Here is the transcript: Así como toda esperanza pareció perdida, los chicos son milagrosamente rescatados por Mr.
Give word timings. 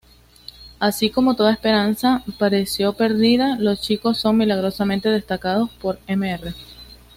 Así 0.79 1.11
como 1.11 1.35
toda 1.35 1.51
esperanza 1.51 2.23
pareció 2.39 2.93
perdida, 2.93 3.57
los 3.59 3.81
chicos 3.81 4.17
son 4.17 4.37
milagrosamente 4.37 5.11
rescatados 5.11 5.69
por 5.75 5.99
Mr. 6.09 6.55